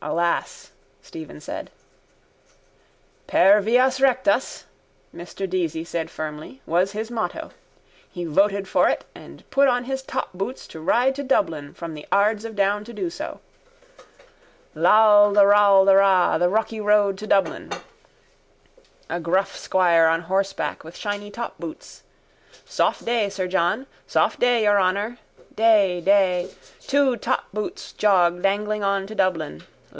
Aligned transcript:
—Alas, 0.00 0.70
Stephen 1.02 1.40
said. 1.40 1.72
—Per 3.26 3.60
vias 3.60 3.98
rectas, 4.00 4.62
Mr 5.12 5.44
Deasy 5.50 5.82
said 5.84 6.08
firmly, 6.08 6.62
was 6.66 6.92
his 6.92 7.10
motto. 7.10 7.50
He 8.08 8.24
voted 8.24 8.68
for 8.68 8.88
it 8.88 9.04
and 9.12 9.42
put 9.50 9.66
on 9.66 9.84
his 9.84 10.04
topboots 10.04 10.68
to 10.68 10.80
ride 10.80 11.16
to 11.16 11.24
Dublin 11.24 11.74
from 11.74 11.94
the 11.94 12.06
Ards 12.12 12.44
of 12.44 12.54
Down 12.54 12.84
to 12.84 12.92
do 12.92 13.10
so. 13.10 13.40
Lal 14.72 15.32
the 15.32 15.44
ral 15.44 15.84
the 15.84 15.96
ra 15.96 16.38
The 16.38 16.48
rocky 16.48 16.80
road 16.80 17.18
to 17.18 17.26
Dublin. 17.26 17.72
A 19.10 19.18
gruff 19.18 19.56
squire 19.56 20.06
on 20.06 20.20
horseback 20.22 20.84
with 20.84 20.94
shiny 20.96 21.28
topboots. 21.32 22.02
Soft 22.64 23.04
day, 23.04 23.28
sir 23.28 23.48
John! 23.48 23.88
Soft 24.06 24.38
day, 24.38 24.62
your 24.62 24.80
honour!... 24.80 25.18
Day!... 25.56 26.00
Day!... 26.00 26.52
Two 26.80 27.16
topboots 27.16 27.92
jog 27.96 28.42
dangling 28.42 28.84
on 28.84 29.04
to 29.08 29.16
Dublin. 29.16 29.64